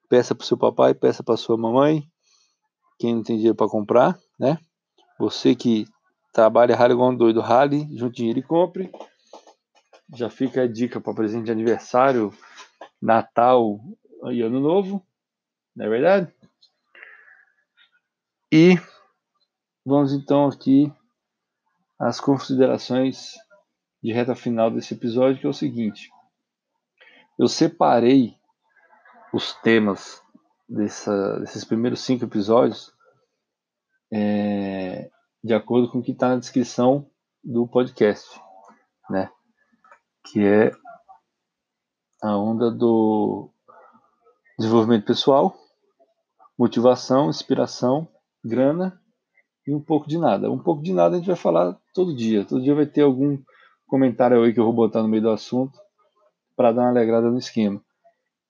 Peça 0.09 0.35
para 0.35 0.45
seu 0.45 0.57
papai, 0.57 0.93
peça 0.93 1.24
para 1.24 1.38
sua 1.38 1.57
mamãe. 1.57 2.03
Quem 3.00 3.15
não 3.15 3.24
tem 3.24 3.35
dinheiro 3.35 3.55
para 3.55 3.69
comprar, 3.69 4.17
né? 4.39 4.57
Você 5.19 5.55
que 5.55 5.85
trabalha 6.33 6.75
rally 6.75 6.93
igual 6.93 7.12
um 7.12 7.15
doido, 7.15 7.41
rally, 7.41 7.88
junte 7.97 8.17
dinheiro 8.17 8.39
e 8.39 8.43
compre. 8.43 8.91
Já 10.13 10.29
fica 10.29 10.63
a 10.63 10.67
dica 10.67 11.01
para 11.01 11.13
presente 11.13 11.45
de 11.45 11.51
aniversário, 11.51 12.33
Natal 13.01 13.79
e 14.31 14.41
Ano 14.41 14.59
Novo, 14.59 15.05
não 15.75 15.85
é 15.85 15.89
verdade? 15.89 16.33
E 18.51 18.75
vamos 19.85 20.13
então 20.13 20.47
aqui 20.47 20.91
às 22.00 22.19
considerações 22.19 23.33
de 24.01 24.13
reta 24.13 24.35
final 24.35 24.69
desse 24.69 24.93
episódio, 24.93 25.39
que 25.39 25.47
é 25.47 25.50
o 25.50 25.53
seguinte. 25.53 26.12
Eu 27.38 27.47
separei 27.47 28.38
os 29.36 29.54
temas 29.56 30.22
dessa, 30.68 31.39
desses 31.42 31.65
primeiros 31.65 32.00
cinco 32.00 32.24
episódios 32.24 32.94
é, 34.10 35.10
de 35.44 35.54
acordo 35.54 35.92
com 35.92 36.00
o 36.00 36.01
que 36.01 36.13
está 36.13 36.30
na 36.30 36.38
descrição 36.38 37.06
do 37.44 37.68
podcast, 37.68 38.30
né? 39.10 39.30
Que 40.27 40.39
é 40.39 40.72
a 42.24 42.38
onda 42.38 42.72
do 42.72 43.50
desenvolvimento 44.58 45.06
pessoal, 45.06 45.54
motivação, 46.58 47.30
inspiração, 47.30 48.08
grana 48.42 49.01
e 49.68 49.75
um 49.75 49.82
pouco 49.82 50.08
de 50.08 50.18
nada. 50.18 50.50
Um 50.50 50.63
pouco 50.63 50.82
de 50.82 50.94
nada 50.94 51.15
a 51.15 51.18
gente 51.18 51.27
vai 51.27 51.36
falar 51.36 51.77
todo 51.94 52.15
dia. 52.15 52.46
Todo 52.46 52.63
dia 52.63 52.74
vai 52.74 52.86
ter 52.86 53.01
algum 53.01 53.38
comentário 53.86 54.42
aí 54.42 54.54
que 54.54 54.62
eu 54.62 54.65
vou 54.65 54.74
botar 54.74 55.01
no 55.01 55.10
meio 55.10 55.24
do 55.24 55.30
assunto 55.30 55.77
para 56.56 56.72
dar 56.72 56.84
uma 56.84 56.89
alegrada 56.92 57.30
no 57.30 57.38
esquema. 57.38 57.84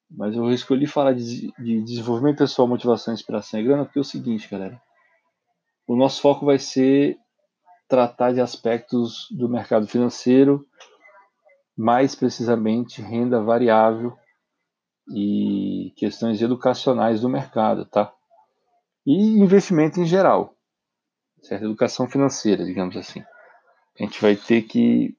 Mas 0.09 0.35
eu 0.35 0.51
escolhi 0.51 0.88
falar 0.88 1.13
de, 1.13 1.51
de 1.57 1.81
desenvolvimento 1.83 2.38
pessoal, 2.38 2.67
motivação, 2.67 3.13
inspiração 3.13 3.59
e 3.59 3.63
grana 3.63 3.85
porque 3.85 4.00
é 4.00 4.01
o 4.01 4.05
seguinte, 4.05 4.50
galera. 4.50 4.81
O 5.88 5.95
nosso 5.95 6.21
foco 6.21 6.45
vai 6.45 6.57
ser 6.57 7.17
tratar 7.88 8.33
de 8.33 8.41
aspectos 8.41 9.27
do 9.31 9.47
mercado 9.47 9.88
financeiro, 9.88 10.65
mais 11.77 12.15
precisamente 12.15 13.01
renda 13.01 13.41
variável 13.41 14.17
e 15.13 15.93
questões 15.97 16.41
educacionais 16.41 17.21
do 17.21 17.29
mercado, 17.29 17.85
tá? 17.85 18.12
E 19.05 19.39
investimento 19.39 20.00
em 20.00 20.05
geral, 20.05 20.55
certo? 21.43 21.65
Educação 21.65 22.09
financeira, 22.09 22.65
digamos 22.65 22.97
assim. 22.97 23.21
A 24.00 24.03
gente 24.03 24.19
vai 24.21 24.35
ter 24.35 24.63
que 24.63 25.15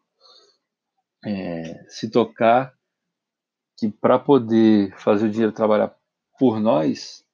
é, 1.25 1.85
se 1.89 2.11
tocar 2.11 2.76
que 3.77 3.89
para 3.89 4.19
poder 4.19 4.95
fazer 4.99 5.27
o 5.27 5.31
dinheiro 5.31 5.53
trabalhar 5.53 5.95
por 6.39 6.59
nós, 6.61 7.25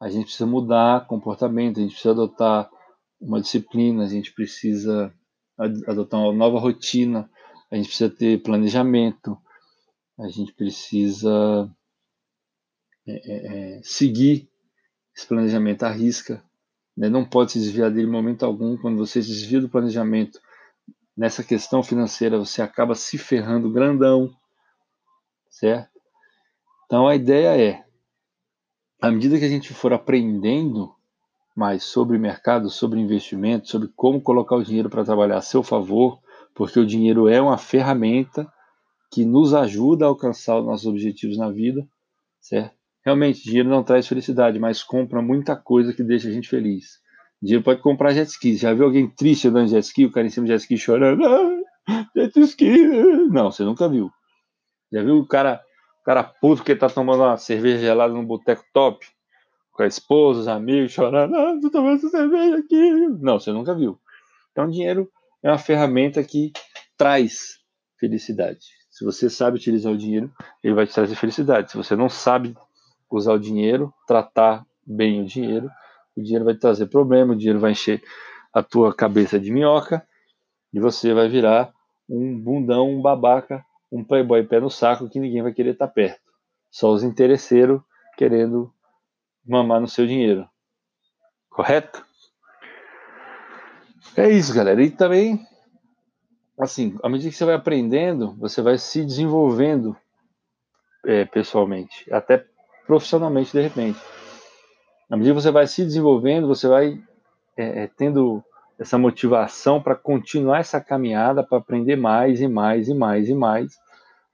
a 0.00 0.08
gente 0.08 0.24
precisa 0.24 0.46
mudar 0.46 1.06
comportamento, 1.06 1.78
a 1.78 1.82
gente 1.82 1.92
precisa 1.92 2.12
adotar 2.12 2.70
uma 3.20 3.40
disciplina, 3.40 4.04
a 4.04 4.08
gente 4.08 4.32
precisa 4.32 5.14
adotar 5.86 6.20
uma 6.20 6.32
nova 6.32 6.58
rotina, 6.58 7.30
a 7.70 7.76
gente 7.76 7.86
precisa 7.86 8.10
ter 8.10 8.42
planejamento, 8.42 9.38
a 10.18 10.28
gente 10.28 10.52
precisa 10.52 11.70
é, 13.06 13.12
é, 13.12 13.76
é 13.78 13.82
seguir 13.82 14.48
esse 15.16 15.26
planejamento 15.26 15.84
à 15.84 15.90
risca, 15.90 16.42
né? 16.96 17.08
não 17.08 17.24
pode 17.24 17.52
se 17.52 17.58
desviar 17.60 17.90
dele 17.90 18.08
em 18.08 18.10
momento 18.10 18.44
algum. 18.44 18.76
Quando 18.76 18.98
você 18.98 19.22
se 19.22 19.28
desvia 19.28 19.60
do 19.60 19.68
planejamento, 19.68 20.40
nessa 21.16 21.44
questão 21.44 21.82
financeira 21.82 22.36
você 22.36 22.60
acaba 22.60 22.94
se 22.94 23.16
ferrando 23.16 23.70
grandão, 23.70 24.34
certo? 25.54 25.90
Então 26.86 27.06
a 27.06 27.14
ideia 27.14 27.56
é, 27.60 27.84
à 29.00 29.10
medida 29.10 29.38
que 29.38 29.44
a 29.44 29.48
gente 29.48 29.72
for 29.72 29.92
aprendendo 29.92 30.94
mais 31.56 31.84
sobre 31.84 32.18
mercado, 32.18 32.68
sobre 32.68 33.00
investimento, 33.00 33.68
sobre 33.68 33.88
como 33.94 34.20
colocar 34.20 34.56
o 34.56 34.64
dinheiro 34.64 34.90
para 34.90 35.04
trabalhar 35.04 35.36
a 35.36 35.42
seu 35.42 35.62
favor, 35.62 36.18
porque 36.54 36.78
o 36.80 36.86
dinheiro 36.86 37.28
é 37.28 37.40
uma 37.40 37.56
ferramenta 37.56 38.50
que 39.12 39.24
nos 39.24 39.54
ajuda 39.54 40.04
a 40.04 40.08
alcançar 40.08 40.58
os 40.58 40.66
nossos 40.66 40.86
objetivos 40.86 41.38
na 41.38 41.50
vida, 41.50 41.86
certo? 42.40 42.74
Realmente, 43.04 43.44
dinheiro 43.44 43.68
não 43.68 43.84
traz 43.84 44.08
felicidade, 44.08 44.58
mas 44.58 44.82
compra 44.82 45.20
muita 45.22 45.54
coisa 45.54 45.92
que 45.92 46.02
deixa 46.02 46.28
a 46.28 46.32
gente 46.32 46.48
feliz. 46.48 46.98
Dinheiro 47.40 47.62
pode 47.62 47.82
comprar 47.82 48.12
jet 48.12 48.28
ski. 48.28 48.56
Já 48.56 48.72
viu 48.72 48.86
alguém 48.86 49.08
triste 49.08 49.46
andando 49.46 49.68
jet 49.68 49.84
ski? 49.84 50.06
O 50.06 50.10
cara 50.10 50.26
em 50.26 50.30
cima 50.30 50.46
de 50.46 50.52
jet 50.52 50.62
ski 50.62 50.78
chorando. 50.78 51.22
Ah, 51.86 52.06
jet 52.16 52.40
ski. 52.40 52.78
Não, 53.30 53.52
você 53.52 53.62
nunca 53.62 53.88
viu. 53.88 54.10
Já 54.94 55.02
viu 55.02 55.18
o 55.18 55.26
cara, 55.26 55.60
o 56.02 56.04
cara 56.04 56.22
puto 56.22 56.62
que 56.62 56.76
tá 56.76 56.88
tomando 56.88 57.24
uma 57.24 57.36
cerveja 57.36 57.78
gelada 57.78 58.14
no 58.14 58.24
boteco 58.24 58.64
top? 58.72 59.04
Com 59.72 59.82
a 59.82 59.86
esposa, 59.88 60.40
os 60.42 60.48
amigos 60.48 60.92
chorando. 60.92 61.34
Ah, 61.34 61.58
tô 61.60 61.68
tomando 61.68 61.96
essa 61.96 62.08
cerveja 62.08 62.58
aqui. 62.58 63.08
Não, 63.20 63.40
você 63.40 63.50
nunca 63.50 63.74
viu. 63.74 63.98
Então, 64.52 64.70
dinheiro 64.70 65.10
é 65.42 65.50
uma 65.50 65.58
ferramenta 65.58 66.22
que 66.22 66.52
traz 66.96 67.58
felicidade. 67.98 68.60
Se 68.88 69.04
você 69.04 69.28
sabe 69.28 69.56
utilizar 69.56 69.92
o 69.92 69.98
dinheiro, 69.98 70.32
ele 70.62 70.74
vai 70.74 70.86
te 70.86 70.94
trazer 70.94 71.16
felicidade. 71.16 71.72
Se 71.72 71.76
você 71.76 71.96
não 71.96 72.08
sabe 72.08 72.56
usar 73.10 73.32
o 73.32 73.38
dinheiro, 73.38 73.92
tratar 74.06 74.64
bem 74.86 75.22
o 75.22 75.24
dinheiro, 75.24 75.68
o 76.16 76.22
dinheiro 76.22 76.44
vai 76.44 76.54
trazer 76.54 76.86
problema, 76.86 77.32
o 77.32 77.36
dinheiro 77.36 77.58
vai 77.58 77.72
encher 77.72 78.00
a 78.52 78.62
tua 78.62 78.94
cabeça 78.94 79.40
de 79.40 79.50
minhoca 79.50 80.06
e 80.72 80.78
você 80.78 81.12
vai 81.12 81.28
virar 81.28 81.72
um 82.08 82.38
bundão, 82.38 82.90
um 82.90 83.02
babaca, 83.02 83.64
um 83.94 84.02
playboy 84.02 84.42
pé 84.44 84.58
no 84.58 84.68
saco 84.68 85.08
que 85.08 85.20
ninguém 85.20 85.40
vai 85.40 85.52
querer 85.52 85.70
estar 85.70 85.86
perto. 85.86 86.20
Só 86.68 86.90
os 86.90 87.04
interesseiros 87.04 87.80
querendo 88.18 88.72
mamar 89.46 89.80
no 89.80 89.86
seu 89.86 90.04
dinheiro. 90.04 90.48
Correto? 91.48 92.04
É 94.16 94.28
isso, 94.28 94.52
galera. 94.52 94.82
E 94.82 94.90
também, 94.90 95.46
assim, 96.58 96.98
à 97.04 97.08
medida 97.08 97.30
que 97.30 97.36
você 97.36 97.44
vai 97.44 97.54
aprendendo, 97.54 98.34
você 98.34 98.60
vai 98.60 98.76
se 98.78 99.04
desenvolvendo 99.04 99.96
é, 101.04 101.24
pessoalmente, 101.24 102.12
até 102.12 102.44
profissionalmente 102.86 103.52
de 103.52 103.60
repente. 103.60 104.00
À 105.08 105.16
medida 105.16 105.36
que 105.36 105.42
você 105.42 105.52
vai 105.52 105.68
se 105.68 105.84
desenvolvendo, 105.84 106.48
você 106.48 106.66
vai 106.66 107.00
é, 107.56 107.84
é 107.84 107.86
tendo 107.86 108.42
essa 108.76 108.98
motivação 108.98 109.80
para 109.80 109.94
continuar 109.94 110.58
essa 110.58 110.80
caminhada, 110.80 111.44
para 111.44 111.58
aprender 111.58 111.96
mais 111.96 112.40
e 112.40 112.48
mais 112.48 112.88
e 112.88 112.94
mais 112.94 113.28
e 113.28 113.34
mais. 113.34 113.83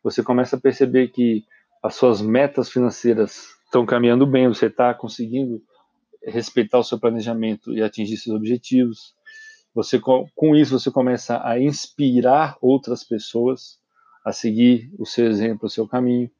Você 0.02 0.22
começa 0.22 0.56
a 0.56 0.60
perceber 0.60 1.08
que 1.08 1.44
as 1.82 1.94
suas 1.94 2.20
metas 2.20 2.70
financeiras 2.70 3.48
estão 3.64 3.86
caminhando 3.86 4.26
bem, 4.26 4.48
você 4.48 4.66
está 4.66 4.92
conseguindo 4.94 5.62
respeitar 6.22 6.78
o 6.78 6.84
seu 6.84 6.98
planejamento 6.98 7.72
e 7.72 7.82
atingir 7.82 8.16
seus 8.16 8.36
objetivos. 8.36 9.14
Você 9.74 10.00
com 10.00 10.56
isso 10.56 10.78
você 10.78 10.90
começa 10.90 11.40
a 11.46 11.58
inspirar 11.58 12.56
outras 12.60 13.04
pessoas 13.04 13.78
a 14.24 14.32
seguir 14.32 14.90
o 14.98 15.06
seu 15.06 15.26
exemplo, 15.26 15.66
o 15.66 15.70
seu 15.70 15.86
caminho. 15.86 16.30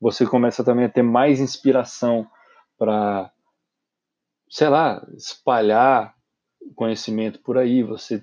Você 0.00 0.26
começa 0.26 0.62
também 0.64 0.84
a 0.84 0.90
ter 0.90 1.02
mais 1.02 1.40
inspiração 1.40 2.26
para 2.78 3.30
sei 4.48 4.68
lá, 4.68 5.04
espalhar 5.16 6.14
conhecimento 6.74 7.40
por 7.40 7.58
aí, 7.58 7.82
você 7.82 8.22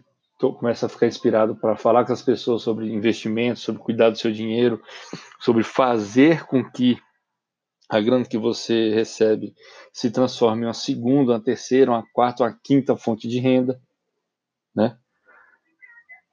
começa 0.52 0.88
a 0.88 0.90
ficar 0.90 1.08
inspirado 1.08 1.56
para 1.56 1.78
falar 1.78 2.04
com 2.06 2.12
as 2.12 2.22
pessoas 2.22 2.64
sobre 2.64 2.92
investimentos, 2.92 3.62
sobre 3.62 3.82
cuidar 3.82 4.10
do 4.10 4.18
seu 4.18 4.32
dinheiro, 4.32 4.82
sobre 5.40 5.64
fazer 5.64 6.46
com 6.46 6.64
que 6.70 6.98
a 7.90 8.02
grana 8.02 8.26
que 8.26 8.38
você 8.38 8.90
recebe 8.90 9.54
se 9.92 10.10
transforme 10.10 10.64
em 10.64 10.66
uma 10.66 10.74
segunda, 10.74 11.34
uma 11.34 11.40
terceira, 11.40 11.92
uma 11.92 12.04
quarta, 12.12 12.44
uma 12.44 12.60
quinta 12.64 12.98
fonte 12.98 13.28
de 13.28 13.40
renda, 13.40 13.80
né? 14.76 14.98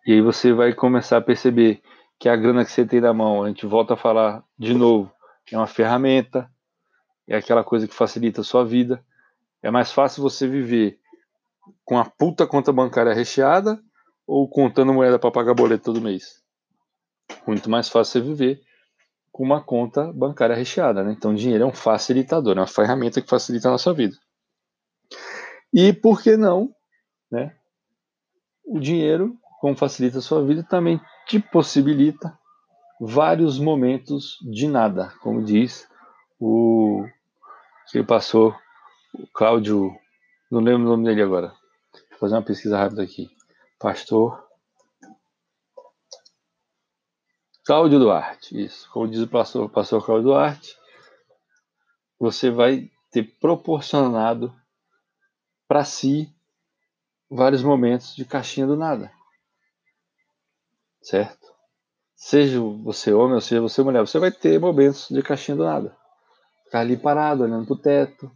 E 0.06 0.14
aí 0.14 0.22
você 0.22 0.52
vai 0.52 0.72
começar 0.72 1.18
a 1.18 1.22
perceber 1.22 1.82
que 2.18 2.28
a 2.28 2.36
grana 2.36 2.64
que 2.64 2.72
você 2.72 2.86
tem 2.86 3.00
na 3.00 3.12
mão, 3.12 3.44
a 3.44 3.48
gente 3.48 3.66
volta 3.66 3.94
a 3.94 3.96
falar 3.96 4.42
de 4.58 4.74
novo, 4.74 5.12
é 5.52 5.56
uma 5.56 5.66
ferramenta, 5.66 6.50
é 7.28 7.36
aquela 7.36 7.62
coisa 7.62 7.86
que 7.86 7.94
facilita 7.94 8.40
a 8.40 8.44
sua 8.44 8.64
vida. 8.64 9.04
É 9.62 9.70
mais 9.70 9.92
fácil 9.92 10.22
você 10.22 10.48
viver 10.48 10.98
com 11.84 11.98
a 11.98 12.04
puta 12.04 12.46
conta 12.46 12.72
bancária 12.72 13.12
recheada 13.12 13.80
ou 14.30 14.48
contando 14.48 14.94
moeda 14.94 15.18
para 15.18 15.32
pagar 15.32 15.54
boleto 15.54 15.86
todo 15.86 16.00
mês? 16.00 16.40
Muito 17.44 17.68
mais 17.68 17.88
fácil 17.88 18.22
você 18.22 18.28
viver 18.28 18.62
com 19.32 19.42
uma 19.42 19.60
conta 19.60 20.12
bancária 20.12 20.54
recheada, 20.54 21.02
né? 21.02 21.12
Então, 21.12 21.34
dinheiro 21.34 21.64
é 21.64 21.66
um 21.66 21.72
facilitador, 21.72 22.56
é 22.56 22.60
uma 22.60 22.66
ferramenta 22.68 23.20
que 23.20 23.28
facilita 23.28 23.66
a 23.66 23.72
nossa 23.72 23.92
vida. 23.92 24.16
E 25.74 25.92
por 25.92 26.22
que 26.22 26.36
não, 26.36 26.72
né? 27.28 27.56
O 28.64 28.78
dinheiro, 28.78 29.36
como 29.60 29.76
facilita 29.76 30.18
a 30.18 30.22
sua 30.22 30.44
vida, 30.44 30.62
também 30.62 31.00
te 31.26 31.40
possibilita 31.40 32.38
vários 33.00 33.58
momentos 33.58 34.38
de 34.42 34.68
nada, 34.68 35.12
como 35.22 35.42
diz 35.42 35.88
o 36.38 37.04
que 37.90 38.00
passou 38.04 38.54
o 39.12 39.26
Cláudio, 39.34 39.92
não 40.52 40.60
lembro 40.60 40.86
o 40.86 40.90
nome 40.90 41.04
dele 41.04 41.22
agora. 41.22 41.52
fazer 42.20 42.36
uma 42.36 42.42
pesquisa 42.42 42.78
rápida 42.78 43.02
aqui. 43.02 43.28
Pastor 43.80 44.46
Cláudio 47.64 47.98
Duarte, 47.98 48.62
isso. 48.62 48.90
Como 48.90 49.08
diz 49.08 49.20
o 49.22 49.28
pastor, 49.28 49.70
pastor 49.70 50.04
Cláudio 50.04 50.28
Duarte, 50.28 50.76
você 52.18 52.50
vai 52.50 52.90
ter 53.10 53.22
proporcionado 53.40 54.54
para 55.66 55.82
si 55.82 56.30
vários 57.30 57.62
momentos 57.62 58.14
de 58.14 58.26
caixinha 58.26 58.66
do 58.66 58.76
nada. 58.76 59.10
Certo? 61.00 61.50
Seja 62.14 62.60
você 62.60 63.14
homem 63.14 63.36
ou 63.36 63.40
seja 63.40 63.62
você 63.62 63.82
mulher, 63.82 64.00
você 64.00 64.18
vai 64.18 64.30
ter 64.30 64.60
momentos 64.60 65.08
de 65.08 65.22
caixinha 65.22 65.56
do 65.56 65.64
nada. 65.64 65.96
Ficar 66.64 66.80
ali 66.80 66.98
parado, 66.98 67.44
olhando 67.44 67.66
pro 67.66 67.76
teto, 67.76 68.30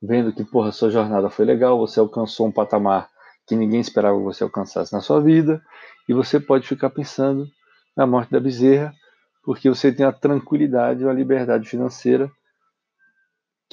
vendo 0.00 0.32
que, 0.32 0.44
porra, 0.44 0.72
sua 0.72 0.88
jornada 0.88 1.28
foi 1.28 1.44
legal, 1.44 1.78
você 1.78 2.00
alcançou 2.00 2.46
um 2.46 2.52
patamar 2.52 3.11
que 3.46 3.56
ninguém 3.56 3.80
esperava 3.80 4.16
que 4.16 4.24
você 4.24 4.44
alcançasse 4.44 4.92
na 4.92 5.00
sua 5.00 5.20
vida, 5.20 5.62
e 6.08 6.14
você 6.14 6.38
pode 6.38 6.66
ficar 6.66 6.90
pensando 6.90 7.46
na 7.96 8.06
morte 8.06 8.30
da 8.30 8.40
bezerra, 8.40 8.92
porque 9.44 9.68
você 9.68 9.92
tem 9.92 10.06
a 10.06 10.12
tranquilidade, 10.12 11.06
a 11.06 11.12
liberdade 11.12 11.68
financeira 11.68 12.30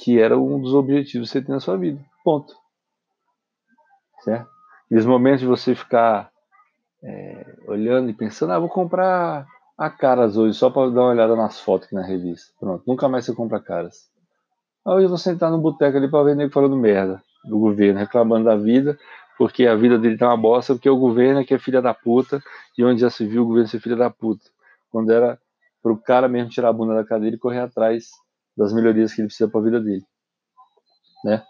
que 0.00 0.18
era 0.18 0.38
um 0.38 0.60
dos 0.60 0.72
objetivos 0.72 1.30
que 1.30 1.38
você 1.38 1.44
tem 1.44 1.54
na 1.54 1.60
sua 1.60 1.76
vida. 1.76 2.02
Ponto. 2.24 2.54
Certo? 4.20 4.48
E 4.90 4.96
os 4.96 5.04
momentos 5.04 5.40
de 5.40 5.46
você 5.46 5.74
ficar 5.74 6.30
é, 7.02 7.56
olhando 7.66 8.08
e 8.08 8.14
pensando, 8.14 8.52
ah, 8.52 8.58
vou 8.58 8.68
comprar 8.68 9.46
a 9.76 9.90
Caras 9.90 10.36
hoje 10.36 10.56
só 10.58 10.70
para 10.70 10.90
dar 10.90 11.02
uma 11.02 11.10
olhada 11.10 11.36
nas 11.36 11.60
fotos 11.60 11.86
aqui 11.86 11.94
na 11.94 12.04
revista. 12.04 12.52
Pronto, 12.58 12.82
nunca 12.86 13.08
mais 13.08 13.24
você 13.26 13.34
compra 13.34 13.60
Caras. 13.60 14.10
Hoje 14.84 15.04
eu 15.04 15.08
vou 15.08 15.18
sentar 15.18 15.50
no 15.50 15.58
boteco 15.58 15.98
ali 15.98 16.10
para 16.10 16.24
ver 16.24 16.34
nego 16.34 16.52
falando 16.52 16.76
merda 16.76 17.22
do 17.44 17.58
governo, 17.58 17.98
reclamando 17.98 18.46
da 18.46 18.56
vida, 18.56 18.98
porque 19.40 19.66
a 19.66 19.74
vida 19.74 19.98
dele 19.98 20.18
tá 20.18 20.26
uma 20.26 20.36
bosta, 20.36 20.74
porque 20.74 20.90
o 20.90 20.98
governo 20.98 21.40
é 21.40 21.44
que 21.44 21.54
é 21.54 21.58
filha 21.58 21.80
da 21.80 21.94
puta, 21.94 22.42
e 22.76 22.84
onde 22.84 23.00
já 23.00 23.08
se 23.08 23.26
viu 23.26 23.40
o 23.40 23.46
governo 23.46 23.68
ser 23.68 23.80
filha 23.80 23.96
da 23.96 24.10
puta. 24.10 24.44
Quando 24.90 25.10
era 25.10 25.40
pro 25.82 25.96
cara 25.96 26.28
mesmo 26.28 26.50
tirar 26.50 26.68
a 26.68 26.72
bunda 26.74 26.94
da 26.94 27.06
cadeira 27.06 27.36
e 27.36 27.38
correr 27.38 27.60
atrás 27.60 28.10
das 28.54 28.70
melhorias 28.70 29.14
que 29.14 29.22
ele 29.22 29.28
precisa 29.28 29.48
para 29.48 29.58
a 29.58 29.64
vida 29.64 29.80
dele. 29.80 30.04
Né? 31.24 31.42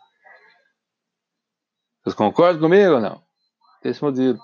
Vocês 2.04 2.14
concordam 2.14 2.60
comigo 2.60 2.94
ou 2.94 3.00
não? 3.00 3.20
Esse 3.82 4.00
modelo. 4.00 4.38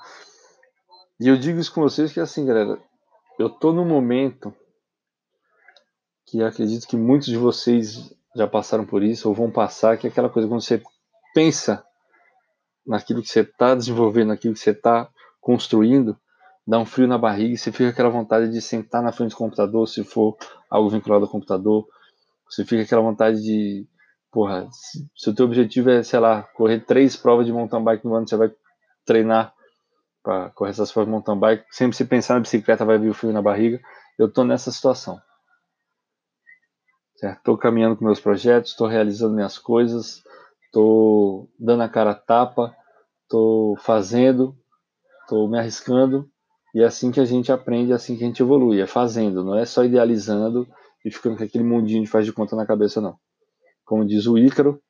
E 1.20 1.28
eu 1.28 1.36
digo 1.36 1.60
isso 1.60 1.72
com 1.72 1.82
vocês 1.82 2.12
que 2.12 2.18
assim, 2.18 2.44
galera, 2.44 2.82
eu 3.38 3.48
tô 3.48 3.72
num 3.72 3.86
momento 3.86 4.52
que 6.26 6.42
acredito 6.42 6.88
que 6.88 6.96
muitos 6.96 7.28
de 7.28 7.36
vocês 7.36 8.12
já 8.34 8.48
passaram 8.48 8.84
por 8.84 9.04
isso 9.04 9.28
ou 9.28 9.34
vão 9.36 9.52
passar, 9.52 9.96
que 9.96 10.08
é 10.08 10.10
aquela 10.10 10.28
coisa 10.28 10.48
quando 10.48 10.62
você 10.62 10.82
pensa 11.32 11.85
naquilo 12.86 13.22
que 13.22 13.28
você 13.28 13.40
está 13.40 13.74
desenvolvendo, 13.74 14.28
naquilo 14.28 14.54
que 14.54 14.60
você 14.60 14.70
está 14.70 15.08
construindo, 15.40 16.16
dá 16.66 16.78
um 16.78 16.84
frio 16.84 17.06
na 17.06 17.18
barriga 17.18 17.54
e 17.54 17.58
você 17.58 17.70
fica 17.70 17.90
aquela 17.90 18.08
vontade 18.08 18.50
de 18.50 18.60
sentar 18.60 19.02
na 19.02 19.12
frente 19.12 19.30
do 19.30 19.36
computador, 19.36 19.86
se 19.88 20.02
for 20.04 20.36
algo 20.70 20.90
vinculado 20.90 21.24
ao 21.24 21.30
computador, 21.30 21.86
você 22.48 22.64
fica 22.64 22.82
aquela 22.82 23.02
vontade 23.02 23.42
de, 23.42 23.86
porra, 24.30 24.68
se, 24.70 25.06
se 25.16 25.30
o 25.30 25.34
teu 25.34 25.46
objetivo 25.46 25.90
é, 25.90 26.02
sei 26.02 26.18
lá, 26.18 26.42
correr 26.54 26.80
três 26.80 27.16
provas 27.16 27.46
de 27.46 27.52
mountain 27.52 27.82
bike 27.82 28.04
no 28.04 28.14
ano, 28.14 28.28
você 28.28 28.36
vai 28.36 28.52
treinar 29.04 29.52
para 30.22 30.50
correr 30.50 30.70
essas 30.70 30.90
provas 30.90 31.06
de 31.06 31.12
mountain 31.12 31.38
bike, 31.38 31.64
sempre 31.70 31.96
se 31.96 32.04
pensar 32.04 32.34
na 32.34 32.40
bicicleta 32.40 32.84
vai 32.84 32.98
vir 32.98 33.10
o 33.10 33.14
frio 33.14 33.32
na 33.32 33.42
barriga, 33.42 33.80
eu 34.18 34.30
tô 34.30 34.44
nessa 34.44 34.72
situação. 34.72 35.20
Estou 37.22 37.56
caminhando 37.56 37.96
com 37.96 38.04
meus 38.04 38.20
projetos, 38.20 38.72
estou 38.72 38.86
realizando 38.86 39.34
minhas 39.34 39.56
coisas, 39.58 40.22
estou 40.66 41.50
dando 41.58 41.82
a 41.82 41.88
cara 41.88 42.10
a 42.10 42.14
tapa, 42.14 42.74
estou 43.22 43.76
fazendo, 43.78 44.56
estou 45.22 45.48
me 45.48 45.58
arriscando, 45.58 46.30
e 46.74 46.82
é 46.82 46.84
assim 46.84 47.10
que 47.10 47.20
a 47.20 47.24
gente 47.24 47.50
aprende, 47.50 47.92
é 47.92 47.94
assim 47.94 48.16
que 48.16 48.24
a 48.24 48.26
gente 48.26 48.42
evolui, 48.42 48.80
é 48.80 48.86
fazendo, 48.86 49.42
não 49.42 49.56
é 49.56 49.64
só 49.64 49.84
idealizando 49.84 50.66
e 51.04 51.10
ficando 51.10 51.36
com 51.36 51.44
aquele 51.44 51.64
mundinho 51.64 52.02
de 52.02 52.10
faz 52.10 52.26
de 52.26 52.32
conta 52.32 52.54
na 52.54 52.66
cabeça, 52.66 53.00
não. 53.00 53.16
Como 53.84 54.04
diz 54.04 54.26
o 54.26 54.36
Ícaro, 54.36 54.80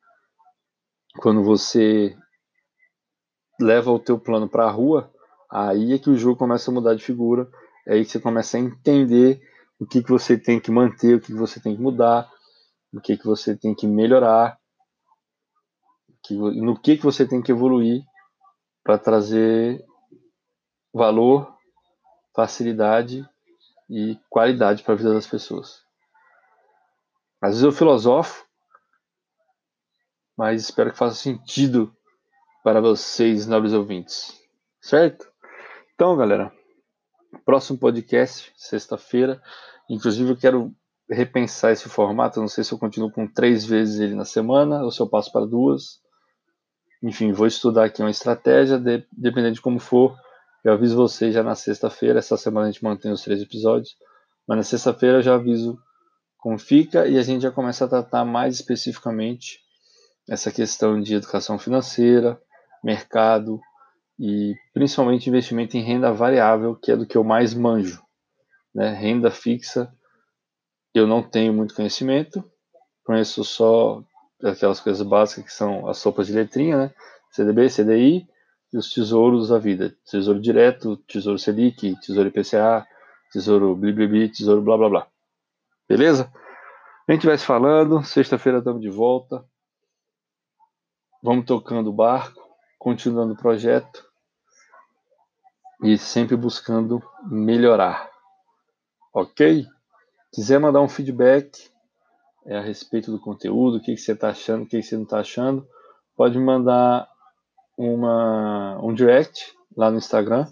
quando 1.19 1.43
você 1.43 2.15
leva 3.59 3.91
o 3.91 3.99
teu 3.99 4.19
plano 4.19 4.47
para 4.47 4.65
a 4.65 4.71
rua, 4.71 5.11
aí 5.49 5.93
é 5.93 5.99
que 5.99 6.09
o 6.09 6.17
jogo 6.17 6.37
começa 6.37 6.69
a 6.69 6.73
mudar 6.73 6.93
de 6.93 7.03
figura, 7.03 7.49
é 7.85 7.93
aí 7.93 8.03
que 8.03 8.11
você 8.11 8.19
começa 8.19 8.57
a 8.57 8.59
entender 8.59 9.41
o 9.79 9.85
que, 9.85 10.03
que 10.03 10.09
você 10.09 10.37
tem 10.37 10.59
que 10.59 10.71
manter, 10.71 11.15
o 11.15 11.19
que, 11.19 11.27
que 11.27 11.39
você 11.39 11.59
tem 11.59 11.75
que 11.75 11.81
mudar, 11.81 12.29
o 12.93 12.99
que, 12.99 13.17
que 13.17 13.25
você 13.25 13.55
tem 13.55 13.73
que 13.73 13.87
melhorar, 13.87 14.56
que, 16.27 16.33
no 16.35 16.79
que, 16.79 16.97
que 16.97 17.03
você 17.03 17.27
tem 17.27 17.41
que 17.41 17.51
evoluir 17.51 18.03
para 18.83 18.97
trazer 18.97 19.83
valor, 20.93 21.55
facilidade 22.35 23.27
e 23.89 24.19
qualidade 24.29 24.83
para 24.83 24.93
a 24.93 24.97
vida 24.97 25.13
das 25.13 25.27
pessoas. 25.27 25.83
Às 27.41 27.51
vezes 27.51 27.63
eu 27.63 27.71
filosofo, 27.71 28.45
mas 30.35 30.63
espero 30.63 30.91
que 30.91 30.97
faça 30.97 31.15
sentido 31.15 31.95
para 32.63 32.81
vocês, 32.81 33.47
nobres 33.47 33.73
ouvintes. 33.73 34.39
Certo? 34.81 35.31
Então, 35.93 36.15
galera, 36.15 36.51
Próximo 37.45 37.77
podcast, 37.77 38.51
sexta-feira. 38.55 39.41
Inclusive, 39.89 40.31
eu 40.31 40.37
quero 40.37 40.73
repensar 41.09 41.71
esse 41.71 41.87
formato. 41.87 42.39
não 42.39 42.47
sei 42.47 42.63
se 42.63 42.73
eu 42.73 42.77
continuo 42.77 43.11
com 43.11 43.27
três 43.27 43.65
vezes 43.65 43.99
ele 43.99 44.15
na 44.15 44.25
semana 44.25 44.83
ou 44.83 44.91
se 44.91 44.99
eu 44.99 45.09
passo 45.09 45.31
para 45.31 45.45
duas. 45.45 46.01
Enfim, 47.03 47.31
vou 47.31 47.47
estudar 47.47 47.85
aqui 47.85 48.01
uma 48.01 48.09
estratégia, 48.09 48.79
de, 48.79 49.05
dependendo 49.11 49.55
de 49.55 49.61
como 49.61 49.79
for. 49.79 50.17
Eu 50.63 50.73
aviso 50.73 50.95
vocês 50.95 51.33
já 51.33 51.43
na 51.43 51.55
sexta-feira. 51.55 52.19
Essa 52.19 52.37
semana 52.37 52.67
a 52.67 52.71
gente 52.71 52.83
mantém 52.83 53.11
os 53.11 53.21
três 53.21 53.41
episódios. 53.41 53.95
Mas 54.47 54.57
na 54.57 54.63
sexta-feira 54.63 55.17
eu 55.17 55.21
já 55.21 55.35
aviso 55.35 55.77
como 56.37 56.57
fica 56.57 57.07
e 57.07 57.17
a 57.17 57.21
gente 57.21 57.41
já 57.41 57.51
começa 57.51 57.85
a 57.85 57.87
tratar 57.87 58.25
mais 58.25 58.55
especificamente 58.55 59.59
essa 60.29 60.51
questão 60.51 61.01
de 61.01 61.15
educação 61.15 61.57
financeira, 61.57 62.39
mercado, 62.83 63.59
e 64.19 64.55
principalmente 64.73 65.29
investimento 65.29 65.77
em 65.77 65.83
renda 65.83 66.11
variável, 66.11 66.75
que 66.75 66.91
é 66.91 66.97
do 66.97 67.05
que 67.05 67.17
eu 67.17 67.23
mais 67.23 67.53
manjo. 67.53 68.01
Né? 68.73 68.93
Renda 68.93 69.31
fixa, 69.31 69.93
eu 70.93 71.07
não 71.07 71.21
tenho 71.21 71.53
muito 71.53 71.75
conhecimento, 71.75 72.43
conheço 73.03 73.43
só 73.43 74.03
aquelas 74.43 74.79
coisas 74.79 75.05
básicas 75.05 75.45
que 75.45 75.53
são 75.53 75.87
as 75.87 75.97
sopas 75.97 76.27
de 76.27 76.33
letrinha, 76.33 76.77
né? 76.77 76.93
CDB, 77.31 77.69
CDI 77.69 78.27
e 78.71 78.77
os 78.77 78.93
tesouros 78.93 79.49
da 79.49 79.57
vida. 79.57 79.95
Tesouro 80.05 80.39
direto, 80.39 80.97
tesouro 81.07 81.37
Selic, 81.37 81.95
tesouro 82.01 82.29
IPCA, 82.29 82.85
tesouro 83.31 83.75
Bliblibi, 83.75 84.29
tesouro 84.29 84.61
blá 84.61 84.77
blá 84.77 84.89
blá. 84.89 85.07
Beleza? 85.87 86.31
A 87.07 87.13
gente 87.13 87.25
vai 87.25 87.37
se 87.37 87.45
falando, 87.45 88.03
sexta-feira 88.03 88.59
estamos 88.59 88.81
de 88.81 88.89
volta. 88.89 89.45
Vamos 91.23 91.45
tocando 91.45 91.89
o 91.89 91.93
barco, 91.93 92.41
continuando 92.77 93.33
o 93.33 93.37
projeto 93.37 94.05
e 95.81 95.97
sempre 95.97 96.35
buscando 96.35 97.01
melhorar. 97.25 98.09
Ok? 99.13 99.65
Quiser 100.33 100.59
mandar 100.59 100.81
um 100.81 100.89
feedback 100.89 101.71
é, 102.47 102.57
a 102.57 102.61
respeito 102.61 103.11
do 103.11 103.19
conteúdo, 103.19 103.77
o 103.77 103.81
que, 103.81 103.93
que 103.93 104.01
você 104.01 104.13
está 104.13 104.29
achando, 104.29 104.63
o 104.63 104.65
que, 104.65 104.77
que 104.77 104.83
você 104.83 104.95
não 104.95 105.03
está 105.03 105.19
achando, 105.19 105.67
pode 106.15 106.39
mandar 106.39 107.07
uma, 107.77 108.79
um 108.81 108.93
direct 108.93 109.53
lá 109.75 109.91
no 109.91 109.97
Instagram, 109.97 110.47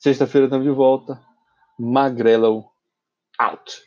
Sexta-feira 0.04 0.48
estamos 0.48 0.66
de 0.66 0.70
volta. 0.70 1.18
Magrelo 1.78 2.66
out. 3.38 3.82